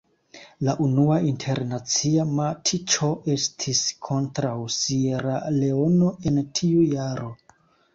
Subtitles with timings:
[0.69, 7.35] La unua internacia matĉo estis kontraŭ Sieraleono en tiu jaro.